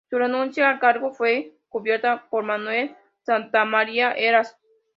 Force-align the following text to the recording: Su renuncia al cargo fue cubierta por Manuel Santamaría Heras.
Su 0.09 0.17
renuncia 0.17 0.67
al 0.67 0.79
cargo 0.79 1.11
fue 1.13 1.53
cubierta 1.69 2.27
por 2.27 2.43
Manuel 2.43 2.97
Santamaría 3.21 4.13
Heras. 4.13 4.57